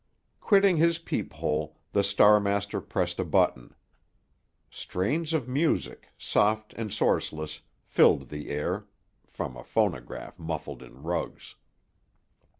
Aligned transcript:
Quitting 0.39 0.77
his 0.77 0.97
peep 0.97 1.31
hole, 1.31 1.77
the 1.91 2.03
Star 2.03 2.39
master 2.39 2.81
pressed 2.81 3.19
a 3.19 3.23
button. 3.23 3.75
Strains 4.71 5.31
of 5.31 5.47
music, 5.47 6.07
soft 6.17 6.73
and 6.73 6.89
sourceless, 6.91 7.61
filled 7.83 8.29
the 8.29 8.49
air 8.49 8.87
(from 9.27 9.55
a 9.55 9.63
phonograph 9.63 10.39
muffled 10.39 10.81
in 10.81 11.03
rugs). 11.03 11.53